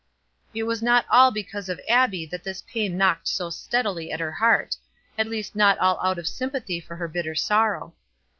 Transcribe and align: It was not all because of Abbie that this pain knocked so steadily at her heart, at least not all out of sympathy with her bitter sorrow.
It 0.55 0.63
was 0.63 0.81
not 0.81 1.05
all 1.11 1.29
because 1.29 1.69
of 1.69 1.79
Abbie 1.87 2.25
that 2.25 2.43
this 2.43 2.63
pain 2.63 2.97
knocked 2.97 3.27
so 3.27 3.51
steadily 3.51 4.11
at 4.11 4.19
her 4.19 4.31
heart, 4.31 4.75
at 5.15 5.27
least 5.27 5.55
not 5.55 5.77
all 5.77 5.99
out 6.03 6.17
of 6.17 6.27
sympathy 6.27 6.83
with 6.89 6.97
her 6.97 7.07
bitter 7.07 7.35
sorrow. 7.35 7.93